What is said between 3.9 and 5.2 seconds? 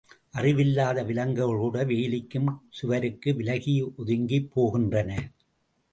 ஒதுங்கிப் போகின்றன.